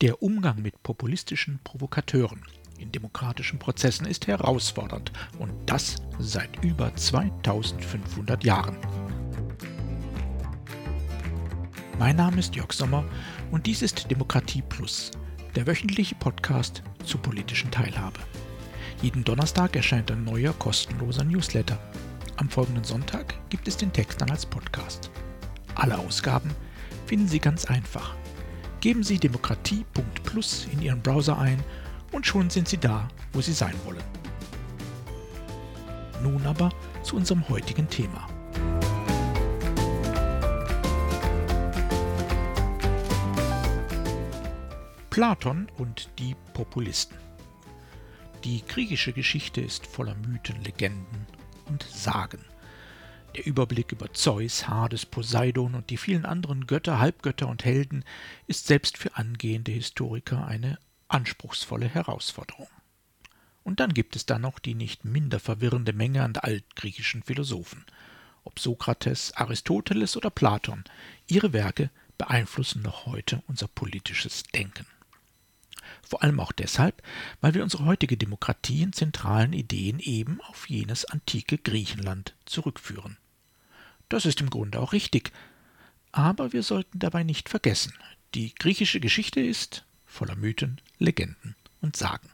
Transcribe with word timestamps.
Der 0.00 0.22
Umgang 0.22 0.62
mit 0.62 0.80
populistischen 0.84 1.58
Provokateuren 1.64 2.40
in 2.78 2.92
demokratischen 2.92 3.58
Prozessen 3.58 4.06
ist 4.06 4.28
herausfordernd 4.28 5.10
und 5.40 5.50
das 5.66 5.96
seit 6.20 6.64
über 6.64 6.94
2500 6.94 8.44
Jahren. 8.44 8.76
Mein 11.98 12.14
Name 12.14 12.38
ist 12.38 12.54
Jörg 12.54 12.72
Sommer 12.72 13.04
und 13.50 13.66
dies 13.66 13.82
ist 13.82 14.08
Demokratie 14.08 14.62
Plus, 14.62 15.10
der 15.56 15.66
wöchentliche 15.66 16.14
Podcast 16.14 16.84
zur 17.04 17.20
politischen 17.20 17.72
Teilhabe. 17.72 18.20
Jeden 19.02 19.24
Donnerstag 19.24 19.74
erscheint 19.74 20.12
ein 20.12 20.22
neuer 20.22 20.52
kostenloser 20.52 21.24
Newsletter. 21.24 21.76
Am 22.36 22.48
folgenden 22.48 22.84
Sonntag 22.84 23.34
gibt 23.50 23.66
es 23.66 23.76
den 23.76 23.92
Text 23.92 24.20
dann 24.20 24.30
als 24.30 24.46
Podcast. 24.46 25.10
Alle 25.74 25.98
Ausgaben 25.98 26.52
finden 27.06 27.26
Sie 27.26 27.40
ganz 27.40 27.64
einfach 27.64 28.14
Geben 28.80 29.02
Sie 29.02 29.18
demokratie.plus 29.18 30.68
in 30.72 30.80
Ihren 30.82 31.02
Browser 31.02 31.38
ein 31.38 31.62
und 32.12 32.26
schon 32.26 32.48
sind 32.48 32.68
Sie 32.68 32.78
da, 32.78 33.08
wo 33.32 33.40
Sie 33.40 33.52
sein 33.52 33.74
wollen. 33.84 34.04
Nun 36.22 36.46
aber 36.46 36.70
zu 37.02 37.16
unserem 37.16 37.48
heutigen 37.48 37.88
Thema. 37.88 38.28
Platon 45.10 45.66
und 45.78 46.10
die 46.20 46.36
Populisten. 46.54 47.16
Die 48.44 48.64
griechische 48.64 49.12
Geschichte 49.12 49.60
ist 49.60 49.84
voller 49.84 50.14
Mythen, 50.14 50.62
Legenden 50.62 51.26
und 51.66 51.82
Sagen. 51.82 52.44
Der 53.36 53.46
Überblick 53.46 53.92
über 53.92 54.12
Zeus, 54.12 54.68
Hades, 54.68 55.06
Poseidon 55.06 55.74
und 55.74 55.90
die 55.90 55.96
vielen 55.96 56.24
anderen 56.24 56.66
Götter, 56.66 56.98
Halbgötter 56.98 57.48
und 57.48 57.64
Helden 57.64 58.04
ist 58.46 58.66
selbst 58.66 58.98
für 58.98 59.16
angehende 59.16 59.72
Historiker 59.72 60.46
eine 60.46 60.78
anspruchsvolle 61.08 61.88
Herausforderung. 61.88 62.68
Und 63.64 63.80
dann 63.80 63.92
gibt 63.92 64.16
es 64.16 64.24
da 64.24 64.38
noch 64.38 64.58
die 64.58 64.74
nicht 64.74 65.04
minder 65.04 65.40
verwirrende 65.40 65.92
Menge 65.92 66.24
an 66.24 66.36
altgriechischen 66.36 67.22
Philosophen. 67.22 67.84
Ob 68.44 68.58
Sokrates, 68.58 69.34
Aristoteles 69.36 70.16
oder 70.16 70.30
Platon, 70.30 70.84
ihre 71.26 71.52
Werke 71.52 71.90
beeinflussen 72.16 72.82
noch 72.82 73.04
heute 73.06 73.42
unser 73.46 73.68
politisches 73.68 74.44
Denken. 74.44 74.86
Vor 76.02 76.22
allem 76.22 76.40
auch 76.40 76.52
deshalb, 76.52 77.02
weil 77.40 77.54
wir 77.54 77.62
unsere 77.62 77.84
heutige 77.84 78.16
Demokratie 78.16 78.82
in 78.82 78.92
zentralen 78.92 79.52
Ideen 79.52 79.98
eben 79.98 80.40
auf 80.42 80.68
jenes 80.68 81.04
antike 81.04 81.58
Griechenland 81.58 82.34
zurückführen. 82.46 83.16
Das 84.08 84.26
ist 84.26 84.40
im 84.40 84.50
Grunde 84.50 84.80
auch 84.80 84.92
richtig. 84.92 85.32
Aber 86.12 86.52
wir 86.52 86.62
sollten 86.62 86.98
dabei 86.98 87.22
nicht 87.22 87.48
vergessen, 87.48 87.92
die 88.34 88.54
griechische 88.54 89.00
Geschichte 89.00 89.40
ist 89.40 89.84
voller 90.06 90.36
Mythen, 90.36 90.80
Legenden 90.98 91.54
und 91.80 91.96
Sagen. 91.96 92.30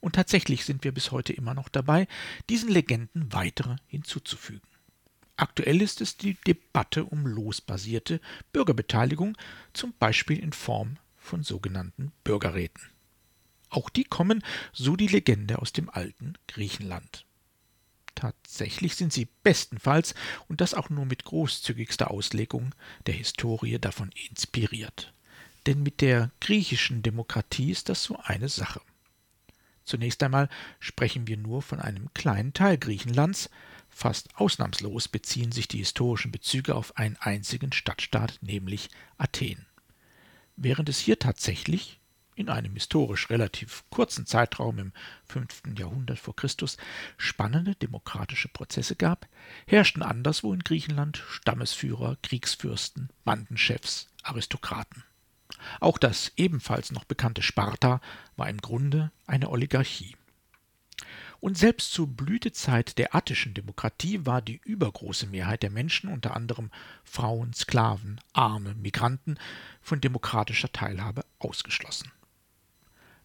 Und 0.00 0.14
tatsächlich 0.14 0.64
sind 0.64 0.84
wir 0.84 0.92
bis 0.92 1.10
heute 1.10 1.32
immer 1.32 1.54
noch 1.54 1.68
dabei, 1.68 2.06
diesen 2.48 2.68
Legenden 2.68 3.32
weitere 3.32 3.76
hinzuzufügen. 3.86 4.68
Aktuell 5.36 5.82
ist 5.82 6.00
es 6.00 6.16
die 6.16 6.34
Debatte 6.46 7.04
um 7.04 7.26
losbasierte 7.26 8.20
Bürgerbeteiligung, 8.52 9.36
zum 9.72 9.92
Beispiel 9.98 10.38
in 10.38 10.52
Form 10.52 10.98
von 11.28 11.42
sogenannten 11.42 12.12
Bürgerräten. 12.24 12.82
Auch 13.70 13.90
die 13.90 14.04
kommen, 14.04 14.42
so 14.72 14.96
die 14.96 15.08
Legende, 15.08 15.58
aus 15.60 15.72
dem 15.72 15.90
alten 15.90 16.34
Griechenland. 16.46 17.26
Tatsächlich 18.14 18.96
sind 18.96 19.12
sie 19.12 19.28
bestenfalls, 19.44 20.14
und 20.48 20.60
das 20.60 20.74
auch 20.74 20.90
nur 20.90 21.04
mit 21.04 21.24
großzügigster 21.24 22.10
Auslegung 22.10 22.74
der 23.06 23.14
Historie, 23.14 23.78
davon 23.78 24.10
inspiriert. 24.28 25.12
Denn 25.66 25.82
mit 25.82 26.00
der 26.00 26.32
griechischen 26.40 27.02
Demokratie 27.02 27.70
ist 27.70 27.88
das 27.90 28.02
so 28.02 28.18
eine 28.24 28.48
Sache. 28.48 28.80
Zunächst 29.84 30.22
einmal 30.22 30.48
sprechen 30.80 31.28
wir 31.28 31.36
nur 31.36 31.62
von 31.62 31.78
einem 31.78 32.12
kleinen 32.12 32.54
Teil 32.54 32.76
Griechenlands, 32.76 33.50
fast 33.88 34.34
ausnahmslos 34.34 35.08
beziehen 35.08 35.52
sich 35.52 35.68
die 35.68 35.78
historischen 35.78 36.32
Bezüge 36.32 36.74
auf 36.74 36.96
einen 36.96 37.16
einzigen 37.16 37.72
Stadtstaat, 37.72 38.38
nämlich 38.40 38.90
Athen. 39.16 39.67
Während 40.60 40.88
es 40.88 40.98
hier 40.98 41.20
tatsächlich 41.20 42.00
in 42.34 42.48
einem 42.48 42.74
historisch 42.74 43.30
relativ 43.30 43.84
kurzen 43.90 44.26
Zeitraum 44.26 44.80
im 44.80 44.92
5. 45.26 45.78
Jahrhundert 45.78 46.18
vor 46.18 46.34
Christus 46.34 46.78
spannende 47.16 47.76
demokratische 47.76 48.48
Prozesse 48.48 48.96
gab, 48.96 49.28
herrschten 49.68 50.02
anderswo 50.02 50.52
in 50.52 50.64
Griechenland 50.64 51.22
Stammesführer, 51.28 52.16
Kriegsfürsten, 52.24 53.08
Bandenchefs, 53.24 54.08
Aristokraten. 54.24 55.04
Auch 55.78 55.96
das 55.96 56.32
ebenfalls 56.36 56.90
noch 56.90 57.04
bekannte 57.04 57.42
Sparta 57.42 58.00
war 58.34 58.48
im 58.48 58.58
Grunde 58.58 59.12
eine 59.28 59.50
Oligarchie. 59.50 60.16
Und 61.40 61.56
selbst 61.56 61.92
zur 61.92 62.08
Blütezeit 62.08 62.98
der 62.98 63.14
attischen 63.14 63.54
Demokratie 63.54 64.26
war 64.26 64.42
die 64.42 64.60
übergroße 64.64 65.26
Mehrheit 65.26 65.62
der 65.62 65.70
Menschen, 65.70 66.10
unter 66.10 66.34
anderem 66.34 66.70
Frauen, 67.04 67.52
Sklaven, 67.52 68.20
Arme, 68.32 68.74
Migranten, 68.74 69.38
von 69.80 70.00
demokratischer 70.00 70.72
Teilhabe 70.72 71.24
ausgeschlossen 71.38 72.10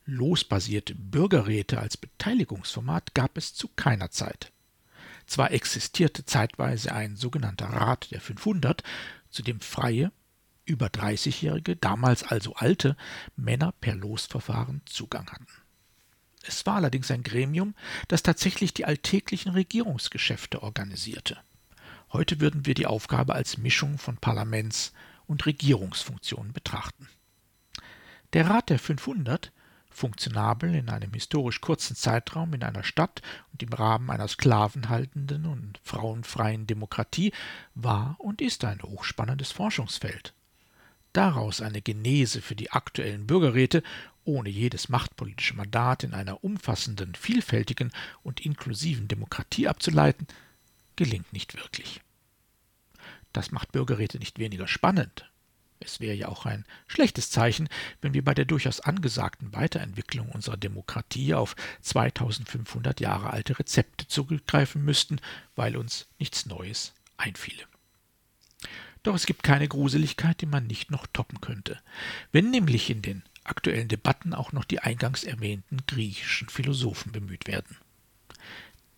losbasierte 0.05 0.95
Bürgerräte 0.95 1.79
als 1.79 1.97
Beteiligungsformat 1.97 3.13
gab 3.13 3.37
es 3.37 3.53
zu 3.53 3.69
keiner 3.75 4.11
Zeit. 4.11 4.51
Zwar 5.25 5.51
existierte 5.51 6.25
zeitweise 6.25 6.93
ein 6.93 7.15
sogenannter 7.15 7.67
Rat 7.67 8.11
der 8.11 8.19
500, 8.19 8.83
zu 9.29 9.41
dem 9.41 9.61
freie, 9.61 10.11
über 10.65 10.87
30-jährige, 10.87 11.75
damals 11.75 12.23
also 12.23 12.55
alte 12.55 12.95
Männer 13.35 13.73
per 13.79 13.95
Losverfahren 13.95 14.81
Zugang 14.85 15.29
hatten. 15.29 15.47
Es 16.45 16.65
war 16.65 16.75
allerdings 16.75 17.09
ein 17.09 17.23
Gremium, 17.23 17.73
das 18.09 18.21
tatsächlich 18.21 18.73
die 18.73 18.85
alltäglichen 18.85 19.53
Regierungsgeschäfte 19.53 20.61
organisierte. 20.61 21.37
Heute 22.11 22.41
würden 22.41 22.65
wir 22.65 22.73
die 22.73 22.85
Aufgabe 22.85 23.33
als 23.33 23.57
Mischung 23.57 23.97
von 23.97 24.17
Parlaments- 24.17 24.93
und 25.25 25.45
Regierungsfunktionen 25.45 26.53
betrachten. 26.53 27.07
Der 28.33 28.49
Rat 28.49 28.69
der 28.69 28.79
500 28.79 29.51
funktionabel 29.89 30.75
in 30.75 30.89
einem 30.89 31.13
historisch 31.13 31.61
kurzen 31.61 31.95
Zeitraum 31.95 32.53
in 32.53 32.63
einer 32.63 32.83
Stadt 32.83 33.21
und 33.51 33.63
im 33.63 33.71
Rahmen 33.71 34.09
einer 34.09 34.27
sklavenhaltenden 34.27 35.45
und 35.45 35.79
frauenfreien 35.83 36.67
Demokratie 36.67 37.31
war 37.75 38.15
und 38.19 38.41
ist 38.41 38.65
ein 38.65 38.81
hochspannendes 38.81 39.51
Forschungsfeld. 39.51 40.33
Daraus 41.13 41.61
eine 41.61 41.83
Genese 41.83 42.41
für 42.41 42.55
die 42.55 42.71
aktuellen 42.71 43.27
Bürgerräte 43.27 43.83
ohne 44.25 44.49
jedes 44.49 44.89
machtpolitische 44.89 45.55
Mandat 45.55 46.03
in 46.03 46.13
einer 46.13 46.43
umfassenden, 46.43 47.15
vielfältigen 47.15 47.91
und 48.23 48.45
inklusiven 48.45 49.07
Demokratie 49.07 49.67
abzuleiten, 49.67 50.27
gelingt 50.95 51.33
nicht 51.33 51.55
wirklich. 51.55 52.01
Das 53.31 53.51
macht 53.51 53.71
Bürgerräte 53.71 54.19
nicht 54.19 54.39
weniger 54.39 54.67
spannend, 54.67 55.25
es 55.85 55.99
wäre 55.99 56.15
ja 56.15 56.27
auch 56.29 56.45
ein 56.45 56.65
schlechtes 56.87 57.29
Zeichen, 57.29 57.67
wenn 58.01 58.13
wir 58.13 58.23
bei 58.23 58.33
der 58.33 58.45
durchaus 58.45 58.79
angesagten 58.79 59.53
Weiterentwicklung 59.53 60.29
unserer 60.29 60.57
Demokratie 60.57 61.33
auf 61.33 61.55
2500 61.81 62.99
Jahre 62.99 63.31
alte 63.31 63.59
Rezepte 63.59 64.07
zurückgreifen 64.07 64.83
müssten, 64.83 65.19
weil 65.55 65.75
uns 65.77 66.07
nichts 66.19 66.45
Neues 66.45 66.93
einfiele. 67.17 67.63
Doch 69.03 69.15
es 69.15 69.25
gibt 69.25 69.43
keine 69.43 69.67
Gruseligkeit, 69.67 70.39
die 70.39 70.45
man 70.45 70.67
nicht 70.67 70.89
noch 70.89 71.05
toppen 71.07 71.41
könnte. 71.41 71.79
Wenn 72.31 72.51
nämlich 72.51 72.89
in 72.89 73.01
den 73.01 73.23
aktuellen 73.45 73.87
Debatten 73.87 74.33
auch 74.33 74.51
noch 74.51 74.65
die 74.65 74.79
eingangs 74.79 75.23
erwähnten 75.23 75.77
griechischen 75.87 76.49
Philosophen 76.49 77.11
bemüht 77.11 77.47
werden. 77.47 77.77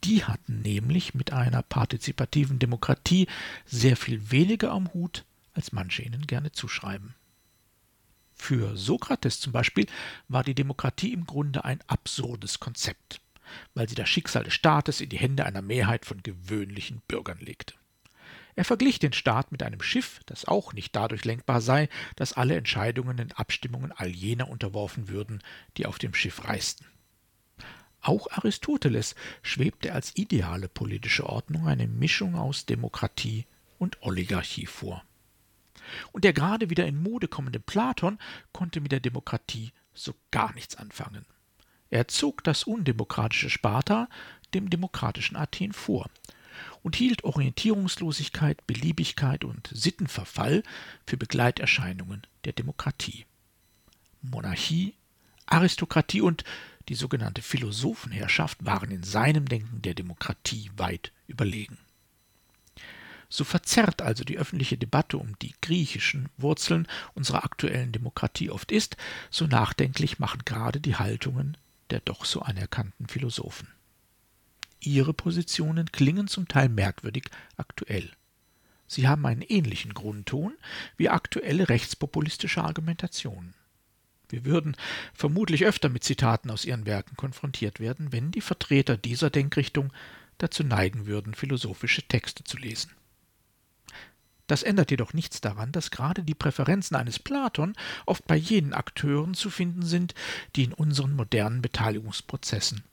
Die 0.03 0.23
hatten 0.23 0.61
nämlich 0.61 1.16
mit 1.16 1.33
einer 1.33 1.63
partizipativen 1.63 2.59
Demokratie 2.59 3.28
sehr 3.66 3.97
viel 3.97 4.31
weniger 4.31 4.72
am 4.72 4.94
Hut 4.94 5.25
als 5.53 5.72
manche 5.72 6.03
ihnen 6.03 6.28
gerne 6.28 6.51
zuschreiben. 6.51 7.16
Für 8.35 8.75
Sokrates 8.78 9.39
zum 9.39 9.53
Beispiel 9.53 9.88
war 10.27 10.44
die 10.44 10.53
Demokratie 10.53 11.13
im 11.13 11.25
Grunde 11.25 11.63
ein 11.63 11.80
absurdes 11.88 12.59
Konzept, 12.59 13.21
weil 13.74 13.89
sie 13.89 13.95
das 13.95 14.09
Schicksal 14.09 14.44
des 14.44 14.53
Staates 14.53 15.01
in 15.01 15.09
die 15.09 15.18
Hände 15.18 15.45
einer 15.45 15.62
Mehrheit 15.62 16.06
von 16.06 16.21
gewöhnlichen 16.21 17.01
Bürgern 17.07 17.39
legte. 17.39 17.74
Er 18.56 18.63
verglich 18.63 19.00
den 19.00 19.12
Staat 19.12 19.52
mit 19.52 19.63
einem 19.63 19.81
Schiff, 19.81 20.22
das 20.25 20.46
auch 20.46 20.72
nicht 20.72 20.96
dadurch 20.96 21.25
lenkbar 21.25 21.60
sei, 21.60 21.90
dass 22.16 22.34
alle 22.34 22.56
Entscheidungen 22.56 23.18
in 23.18 23.31
Abstimmungen 23.34 23.92
all 23.92 24.10
jener 24.10 24.50
unterworfen 24.50 25.10
würden, 25.10 25.44
die 25.78 25.86
auf 25.86 26.00
dem 26.00 26.13
Schiff 26.13 26.46
reisten. 26.46 26.86
Auch 28.02 28.28
Aristoteles 28.31 29.16
schwebte 29.42 29.92
als 29.92 30.16
ideale 30.16 30.69
politische 30.69 31.28
Ordnung 31.28 31.68
eine 31.68 31.88
Mischung 31.88 32.36
aus 32.36 32.66
Demokratie 32.66 33.46
und 33.78 34.02
Oligarchie 34.02 34.68
vor. 34.68 35.04
Und 36.12 36.24
der 36.24 36.34
gerade 36.34 36.69
wieder 36.69 36.86
in 36.86 37.01
Mode 37.01 37.28
kommende 37.28 37.60
Platon 37.60 38.19
konnte 38.54 38.80
mit 38.80 38.92
der 38.92 39.00
Demokratie 39.00 39.72
so 39.94 40.13
gar 40.31 40.54
nichts 40.54 40.75
anfangen. 40.75 41.25
Er 41.90 42.08
zog 42.08 42.44
das 42.44 42.63
undemokratische 42.63 43.50
Sparta 43.50 44.08
dem 44.54 44.69
demokratischen 44.69 45.36
Athen 45.36 45.74
vor 45.74 46.10
und 46.84 46.96
hielt 46.96 47.24
Orientierungslosigkeit, 47.24 48.66
Beliebigkeit 48.68 49.44
und 49.44 49.69
Sittenverfall 49.74 50.63
für 51.06 51.18
Begleiterscheinungen 51.18 52.25
der 52.46 52.54
Demokratie. 52.54 53.25
Monarchie, 54.22 54.94
Aristokratie 55.46 56.22
und 56.22 56.44
die 56.90 56.96
sogenannte 56.96 57.42
Philosophenherrschaft 57.42 58.66
waren 58.66 58.92
in 58.92 59.04
seinem 59.04 59.48
Denken 59.48 59.81
der 59.81 59.94
Demokratie 59.94 60.72
weit 60.78 61.12
überlegen. 61.28 61.78
So 63.28 63.44
verzerrt 63.44 64.01
also 64.01 64.24
die 64.24 64.38
öffentliche 64.38 64.78
Debatte 64.78 65.18
um 65.18 65.38
die 65.40 65.54
griechischen 65.62 66.30
Wurzeln 66.38 66.88
unserer 67.16 67.44
aktuellen 67.44 67.92
Demokratie 67.92 68.51
oft 68.51 68.72
ist, 68.72 68.98
so 69.31 69.48
nachdenklich 69.48 70.19
machen 70.19 70.42
gerade 70.46 70.80
die 70.80 70.96
Haltungen 70.96 71.58
der 71.90 72.00
doch 72.00 72.25
so 72.25 72.42
anerkannten 72.42 73.08
Philosophen. 73.08 73.68
Ihre 74.80 75.13
Positionen 75.13 75.92
klingen 75.92 76.27
zum 76.27 76.48
Teil 76.48 76.69
merkwürdig 76.69 77.25
aktuell. 77.57 78.12
Sie 78.88 79.07
haben 79.07 79.25
einen 79.25 79.42
ähnlichen 79.42 79.94
Grundton 79.94 80.54
wie 80.98 81.10
aktuelle 81.10 81.69
rechtspopulistische 81.69 82.63
Argumentationen. 82.63 83.54
Wir 84.30 84.45
würden 84.45 84.75
vermutlich 85.13 85.66
öfter 85.66 85.89
mit 85.89 86.04
Zitaten 86.04 86.50
aus 86.51 86.66
ihren 86.66 86.86
Werken 86.86 87.16
konfrontiert 87.16 87.80
werden, 87.80 88.12
wenn 88.12 88.31
die 88.31 88.42
Vertreter 88.42 88.98
dieser 88.98 89.30
Denkrichtung 89.30 89.92
dazu 90.38 90.63
neigen 90.63 91.06
würden, 91.06 91.33
philosophische 91.33 92.04
Texte 92.04 92.44
zu 92.44 92.57
lesen. 92.57 92.92
Das 94.48 94.62
ändert 94.62 94.92
jedoch 94.92 95.13
nichts 95.13 95.42
daran, 95.42 95.72
dass 95.72 95.89
gerade 95.89 96.22
die 96.24 96.36
Präferenzen 96.36 96.95
eines 96.95 97.18
Platon 97.18 97.74
oft 98.06 98.27
bei 98.27 98.36
jenen 98.36 98.74
Akteuren 98.74 99.33
zu 99.33 99.50
finden 99.50 99.83
sind, 99.83 100.13
die 100.56 100.66
in 100.66 100.74
unseren 100.74 101.16
modernen 101.16 101.62
Beteiligungsprozessen 101.62 102.83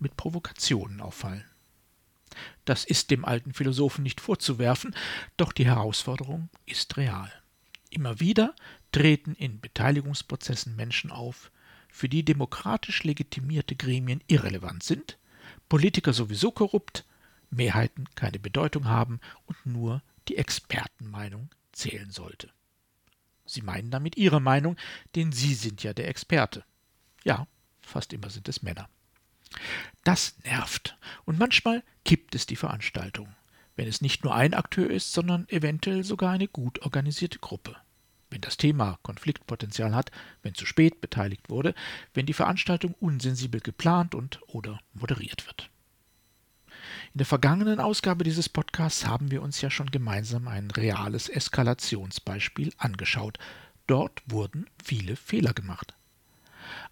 mit 0.00 0.16
Provokationen 0.16 1.00
auffallen. 1.00 1.44
Das 2.64 2.84
ist 2.84 3.10
dem 3.10 3.24
alten 3.24 3.52
Philosophen 3.52 4.02
nicht 4.02 4.20
vorzuwerfen, 4.20 4.94
doch 5.36 5.52
die 5.52 5.66
Herausforderung 5.66 6.48
ist 6.66 6.96
real. 6.96 7.32
Immer 7.90 8.20
wieder 8.20 8.54
treten 8.92 9.34
in 9.34 9.60
Beteiligungsprozessen 9.60 10.76
Menschen 10.76 11.10
auf, 11.10 11.50
für 11.88 12.08
die 12.08 12.24
demokratisch 12.24 13.02
legitimierte 13.02 13.74
Gremien 13.74 14.22
irrelevant 14.28 14.84
sind, 14.84 15.18
Politiker 15.68 16.12
sowieso 16.12 16.52
korrupt, 16.52 17.04
Mehrheiten 17.50 18.04
keine 18.14 18.38
Bedeutung 18.38 18.86
haben 18.86 19.20
und 19.46 19.66
nur 19.66 20.02
die 20.28 20.36
Expertenmeinung 20.36 21.50
zählen 21.72 22.10
sollte. 22.10 22.50
Sie 23.44 23.62
meinen 23.62 23.90
damit 23.90 24.16
Ihre 24.16 24.40
Meinung, 24.40 24.76
denn 25.16 25.32
Sie 25.32 25.54
sind 25.54 25.82
ja 25.82 25.92
der 25.92 26.08
Experte. 26.08 26.64
Ja, 27.24 27.48
fast 27.80 28.12
immer 28.12 28.30
sind 28.30 28.48
es 28.48 28.62
Männer. 28.62 28.88
Das 30.04 30.36
nervt 30.44 30.96
und 31.24 31.38
manchmal 31.38 31.82
kippt 32.04 32.34
es 32.34 32.46
die 32.46 32.56
Veranstaltung, 32.56 33.34
wenn 33.76 33.88
es 33.88 34.00
nicht 34.00 34.24
nur 34.24 34.34
ein 34.34 34.54
Akteur 34.54 34.90
ist, 34.90 35.12
sondern 35.12 35.48
eventuell 35.48 36.04
sogar 36.04 36.32
eine 36.32 36.48
gut 36.48 36.82
organisierte 36.82 37.38
Gruppe. 37.38 37.76
Wenn 38.30 38.40
das 38.40 38.56
Thema 38.56 38.98
Konfliktpotenzial 39.02 39.94
hat, 39.94 40.10
wenn 40.42 40.54
zu 40.54 40.64
spät 40.64 41.00
beteiligt 41.00 41.50
wurde, 41.50 41.74
wenn 42.14 42.26
die 42.26 42.32
Veranstaltung 42.32 42.94
unsensibel 43.00 43.60
geplant 43.60 44.14
und 44.14 44.40
oder 44.46 44.80
moderiert 44.94 45.46
wird. 45.46 45.68
In 47.12 47.18
der 47.18 47.26
vergangenen 47.26 47.80
Ausgabe 47.80 48.24
dieses 48.24 48.48
Podcasts 48.48 49.06
haben 49.06 49.30
wir 49.30 49.42
uns 49.42 49.60
ja 49.60 49.68
schon 49.68 49.90
gemeinsam 49.90 50.48
ein 50.48 50.70
reales 50.70 51.28
Eskalationsbeispiel 51.28 52.72
angeschaut. 52.78 53.38
Dort 53.88 54.22
wurden 54.26 54.66
viele 54.82 55.16
Fehler 55.16 55.52
gemacht. 55.52 55.94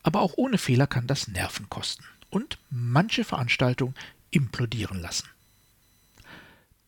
Aber 0.03 0.21
auch 0.21 0.35
ohne 0.37 0.59
Fehler 0.59 0.89
kann 0.89 1.07
das 1.07 1.29
Nerven 1.29 1.69
kosten 1.69 2.05
und 2.31 2.59
manche 2.71 3.25
Veranstaltung 3.25 3.95
implodieren 4.31 5.01
lassen. 5.01 5.29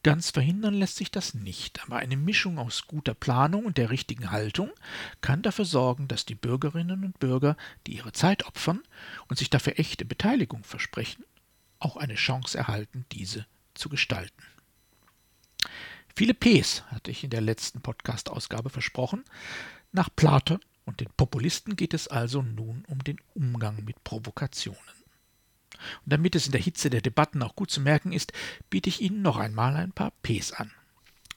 Ganz 0.02 0.30
verhindern 0.30 0.72
lässt 0.74 0.96
sich 0.96 1.10
das 1.10 1.34
nicht, 1.34 1.82
aber 1.82 1.96
eine 1.96 2.16
Mischung 2.16 2.58
aus 2.58 2.86
guter 2.86 3.12
Planung 3.12 3.66
und 3.66 3.76
der 3.76 3.90
richtigen 3.90 4.30
Haltung 4.30 4.70
kann 5.20 5.42
dafür 5.42 5.66
sorgen, 5.66 6.08
dass 6.08 6.24
die 6.24 6.34
Bürgerinnen 6.34 7.04
und 7.04 7.18
Bürger, 7.18 7.54
die 7.86 7.96
ihre 7.96 8.12
Zeit 8.12 8.46
opfern 8.46 8.80
und 9.28 9.38
sich 9.38 9.50
dafür 9.50 9.78
echte 9.78 10.06
Beteiligung 10.06 10.64
versprechen, 10.64 11.24
auch 11.80 11.96
eine 11.96 12.14
Chance 12.14 12.56
erhalten, 12.56 13.04
diese 13.12 13.44
zu 13.74 13.90
gestalten. 13.90 14.42
Viele 16.16 16.32
Ps 16.32 16.82
hatte 16.88 17.10
ich 17.10 17.22
in 17.22 17.30
der 17.30 17.42
letzten 17.42 17.82
Podcast-Ausgabe 17.82 18.70
versprochen. 18.70 19.24
Nach 19.92 20.08
Platon 20.14 20.60
und 20.86 21.00
den 21.00 21.08
Populisten 21.16 21.76
geht 21.76 21.92
es 21.92 22.08
also 22.08 22.40
nun 22.40 22.84
um 22.86 23.04
den 23.04 23.20
Umgang 23.34 23.84
mit 23.84 24.02
Provokationen. 24.02 24.99
Und 26.04 26.12
damit 26.12 26.34
es 26.34 26.46
in 26.46 26.52
der 26.52 26.60
Hitze 26.60 26.90
der 26.90 27.00
Debatten 27.00 27.42
auch 27.42 27.56
gut 27.56 27.70
zu 27.70 27.80
merken 27.80 28.12
ist, 28.12 28.32
biete 28.68 28.88
ich 28.88 29.00
Ihnen 29.00 29.22
noch 29.22 29.36
einmal 29.36 29.76
ein 29.76 29.92
paar 29.92 30.12
Ps 30.22 30.52
an. 30.52 30.72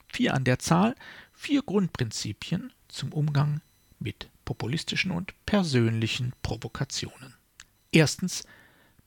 Vier 0.07 0.33
an 0.33 0.43
der 0.43 0.59
Zahl, 0.59 0.95
vier 1.33 1.63
Grundprinzipien 1.63 2.71
zum 2.87 3.11
Umgang 3.13 3.61
mit 3.99 4.29
populistischen 4.45 5.11
und 5.11 5.33
persönlichen 5.45 6.33
Provokationen. 6.43 7.35
Erstens 7.91 8.43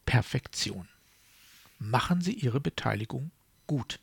Perfektion 0.05 0.89
machen 1.79 2.21
Sie 2.21 2.33
Ihre 2.33 2.61
Beteiligung 2.61 3.31
gut. 3.67 4.01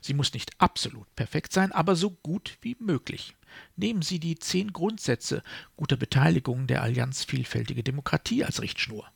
Sie 0.00 0.14
muss 0.14 0.32
nicht 0.32 0.60
absolut 0.60 1.14
perfekt 1.14 1.52
sein, 1.52 1.72
aber 1.72 1.94
so 1.94 2.10
gut 2.10 2.58
wie 2.60 2.76
möglich. 2.80 3.36
Nehmen 3.76 4.02
Sie 4.02 4.18
die 4.18 4.38
zehn 4.38 4.72
Grundsätze 4.72 5.42
guter 5.76 5.96
Beteiligung 5.96 6.66
der 6.66 6.82
Allianz 6.82 7.24
Vielfältige 7.24 7.82
Demokratie 7.82 8.44
als 8.44 8.60
Richtschnur. 8.60 9.10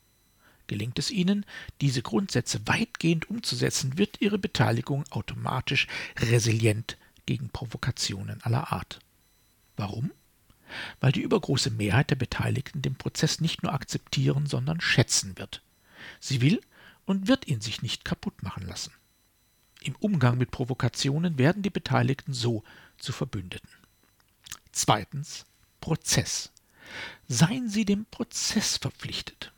Gelingt 0.67 0.99
es 0.99 1.11
Ihnen, 1.11 1.45
diese 1.81 2.03
Grundsätze 2.03 2.61
weitgehend 2.67 3.29
umzusetzen, 3.29 3.99
wird 3.99 4.21
Ihre 4.21 4.39
Beteiligung 4.39 5.05
automatisch 5.11 5.87
resilient 6.19 6.97
gegen 7.27 7.51
Provokationen 7.51 8.43
aller 8.43 8.73
Art. 8.73 9.01
Warum? 9.77 10.13
Weil 11.01 11.13
die 11.13 11.21
übergroße 11.21 11.71
Mehrheit 11.71 12.11
der 12.11 12.17
Beteiligten 12.17 12.81
den 12.81 12.95
Prozess 12.95 13.41
nicht 13.41 13.63
nur 13.63 13.73
akzeptieren, 13.73 14.47
sondern 14.47 14.81
schätzen 14.81 15.37
wird. 15.37 15.63
Sie 16.19 16.41
will, 16.41 16.61
und 17.05 17.29
wird 17.29 17.49
ihn 17.49 17.61
sich 17.61 17.83
nicht 17.83 18.05
kaputt 18.05 18.43
machen 18.43 18.67
lassen. 18.67 18.93
Im 19.83 19.97
Umgang 19.97 20.39
mit 20.39 20.51
Provokationen 20.51 21.39
werden 21.39 21.63
die 21.63 21.71
Beteiligten 21.71 22.33
so 22.33 22.63
zu 22.99 23.13
Verbündeten. 23.13 23.69
Zweitens 24.71 25.45
Prozess. 25.81 26.53
Seien 27.27 27.69
Sie 27.69 27.85
dem 27.85 28.07
Prozess 28.07 28.77
verpflichtet. 28.77 29.53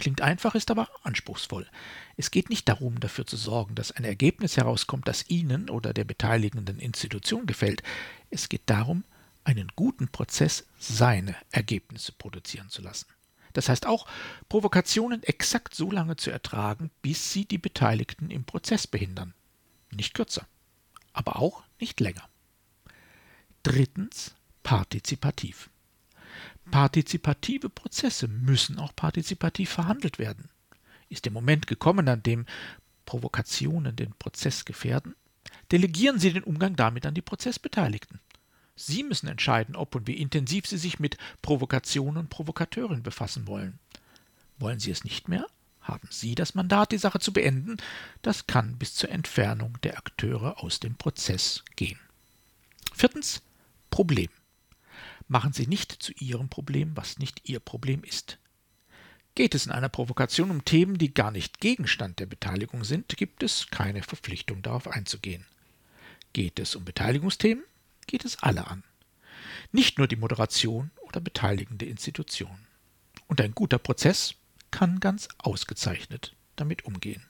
Klingt 0.00 0.22
einfach, 0.22 0.54
ist 0.54 0.70
aber 0.70 0.88
anspruchsvoll. 1.02 1.68
Es 2.16 2.30
geht 2.30 2.48
nicht 2.48 2.66
darum, 2.70 3.00
dafür 3.00 3.26
zu 3.26 3.36
sorgen, 3.36 3.74
dass 3.74 3.92
ein 3.92 4.04
Ergebnis 4.04 4.56
herauskommt, 4.56 5.06
das 5.06 5.28
Ihnen 5.28 5.68
oder 5.68 5.92
der 5.92 6.04
beteiligenden 6.04 6.78
Institution 6.78 7.44
gefällt. 7.44 7.82
Es 8.30 8.48
geht 8.48 8.62
darum, 8.64 9.04
einen 9.44 9.68
guten 9.76 10.08
Prozess 10.08 10.66
seine 10.78 11.36
Ergebnisse 11.50 12.12
produzieren 12.12 12.70
zu 12.70 12.80
lassen. 12.80 13.08
Das 13.52 13.68
heißt 13.68 13.84
auch, 13.84 14.06
Provokationen 14.48 15.22
exakt 15.22 15.74
so 15.74 15.90
lange 15.90 16.16
zu 16.16 16.30
ertragen, 16.30 16.90
bis 17.02 17.30
sie 17.34 17.44
die 17.44 17.58
Beteiligten 17.58 18.30
im 18.30 18.44
Prozess 18.44 18.86
behindern. 18.86 19.34
Nicht 19.90 20.14
kürzer, 20.14 20.46
aber 21.12 21.36
auch 21.36 21.62
nicht 21.78 22.00
länger. 22.00 22.26
Drittens 23.64 24.34
partizipativ. 24.62 25.68
Partizipative 26.70 27.68
Prozesse 27.68 28.28
müssen 28.28 28.78
auch 28.78 28.94
partizipativ 28.94 29.70
verhandelt 29.70 30.18
werden. 30.18 30.48
Ist 31.08 31.24
der 31.24 31.32
Moment 31.32 31.66
gekommen, 31.66 32.08
an 32.08 32.22
dem 32.22 32.46
Provokationen 33.06 33.96
den 33.96 34.12
Prozess 34.12 34.64
gefährden? 34.64 35.14
Delegieren 35.72 36.18
Sie 36.18 36.32
den 36.32 36.44
Umgang 36.44 36.76
damit 36.76 37.06
an 37.06 37.14
die 37.14 37.22
Prozessbeteiligten. 37.22 38.20
Sie 38.76 39.02
müssen 39.02 39.28
entscheiden, 39.28 39.76
ob 39.76 39.94
und 39.94 40.06
wie 40.06 40.16
intensiv 40.16 40.66
Sie 40.66 40.78
sich 40.78 40.98
mit 40.98 41.18
Provokationen 41.42 42.16
und 42.16 42.30
Provokateuren 42.30 43.02
befassen 43.02 43.46
wollen. 43.46 43.78
Wollen 44.58 44.80
Sie 44.80 44.90
es 44.90 45.04
nicht 45.04 45.28
mehr? 45.28 45.46
Haben 45.80 46.08
Sie 46.10 46.34
das 46.34 46.54
Mandat, 46.54 46.92
die 46.92 46.98
Sache 46.98 47.18
zu 47.18 47.32
beenden? 47.32 47.76
Das 48.22 48.46
kann 48.46 48.78
bis 48.78 48.94
zur 48.94 49.10
Entfernung 49.10 49.78
der 49.82 49.98
Akteure 49.98 50.62
aus 50.62 50.80
dem 50.80 50.94
Prozess 50.94 51.64
gehen. 51.76 51.98
Viertens 52.94 53.42
Problem. 53.90 54.28
Machen 55.30 55.52
Sie 55.52 55.68
nicht 55.68 55.92
zu 55.92 56.10
Ihrem 56.18 56.48
Problem, 56.48 56.96
was 56.96 57.20
nicht 57.20 57.48
Ihr 57.48 57.60
Problem 57.60 58.02
ist. 58.02 58.38
Geht 59.36 59.54
es 59.54 59.64
in 59.64 59.70
einer 59.70 59.88
Provokation 59.88 60.50
um 60.50 60.64
Themen, 60.64 60.98
die 60.98 61.14
gar 61.14 61.30
nicht 61.30 61.60
Gegenstand 61.60 62.18
der 62.18 62.26
Beteiligung 62.26 62.82
sind, 62.82 63.16
gibt 63.16 63.44
es 63.44 63.68
keine 63.70 64.02
Verpflichtung 64.02 64.60
darauf 64.60 64.88
einzugehen. 64.88 65.46
Geht 66.32 66.58
es 66.58 66.74
um 66.74 66.84
Beteiligungsthemen, 66.84 67.62
geht 68.08 68.24
es 68.24 68.42
alle 68.42 68.66
an. 68.66 68.82
Nicht 69.70 69.98
nur 69.98 70.08
die 70.08 70.16
Moderation 70.16 70.90
oder 71.02 71.20
beteiligende 71.20 71.86
Institutionen. 71.86 72.66
Und 73.28 73.40
ein 73.40 73.54
guter 73.54 73.78
Prozess 73.78 74.34
kann 74.72 74.98
ganz 74.98 75.28
ausgezeichnet 75.38 76.34
damit 76.56 76.86
umgehen. 76.86 77.24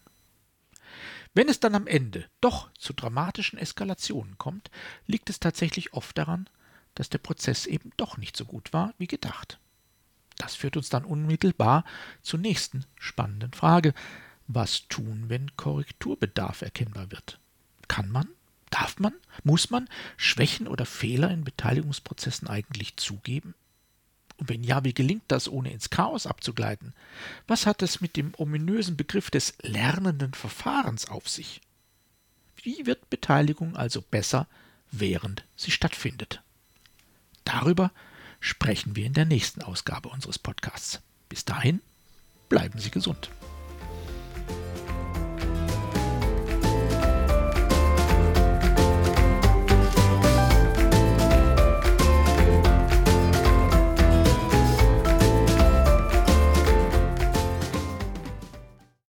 Wenn 1.35 1.51
es 1.51 1.61
dann 1.61 1.75
am 1.75 1.87
Ende 1.87 2.31
doch 2.41 2.73
zu 2.79 2.95
dramatischen 2.95 3.59
Eskalationen 3.59 4.39
kommt, 4.39 4.71
liegt 5.07 5.29
es 5.29 5.39
tatsächlich 5.39 5.93
oft 5.93 6.17
daran, 6.17 6.49
dass 6.95 7.09
der 7.09 7.19
Prozess 7.19 7.67
eben 7.67 7.93
doch 7.97 8.17
nicht 8.17 8.37
so 8.37 8.45
gut 8.45 8.73
war 8.73 8.95
wie 8.99 9.07
gedacht. 9.07 9.59
Das 10.37 10.55
führt 10.55 10.77
uns 10.77 10.89
dann 10.89 11.05
unmittelbar 11.05 11.85
zur 12.23 12.41
nächsten 12.41 12.85
spannenden 12.99 13.53
Frage. 13.53 13.93
Was 14.47 14.89
tun, 14.89 15.25
wenn 15.29 15.55
Korrekturbedarf 15.57 16.63
erkennbar 16.63 17.11
wird? 17.11 17.39
Kann 17.89 18.11
man? 18.11 18.29
Darf 18.71 18.99
man? 18.99 19.13
Muss 19.45 19.71
man 19.71 19.89
Schwächen 20.17 20.67
oder 20.67 20.87
Fehler 20.87 21.31
in 21.31 21.45
Beteiligungsprozessen 21.45 22.49
eigentlich 22.49 22.97
zugeben? 22.97 23.55
Und 24.39 24.49
wenn 24.49 24.65
ja, 24.65 24.83
wie 24.85 24.95
gelingt 24.95 25.25
das, 25.29 25.49
ohne 25.49 25.71
ins 25.71 25.91
Chaos 25.91 26.27
abzugleiten? 26.27 26.95
Was 27.47 27.67
hat 27.67 27.83
es 27.83 28.01
mit 28.01 28.17
dem 28.17 28.33
ominösen 28.37 28.97
Begriff 28.97 29.31
des 29.31 29.55
lernenden 29.61 30.33
Verfahrens 30.33 31.09
auf 31.09 31.29
sich? 31.29 31.61
Wie 32.63 32.87
wird 32.87 33.11
Beteiligung 33.11 33.77
also 33.77 34.01
besser, 34.01 34.47
während 34.91 35.45
sie 35.57 35.71
stattfindet? 35.71 36.43
Darüber 37.45 37.91
sprechen 38.41 38.97
wir 38.97 39.07
in 39.07 39.13
der 39.13 39.27
nächsten 39.27 39.63
Ausgabe 39.63 40.09
unseres 40.09 40.39
Podcasts. 40.39 41.01
Bis 41.29 41.45
dahin, 41.45 41.81
bleiben 42.49 42.79
Sie 42.79 42.91
gesund. 42.91 43.31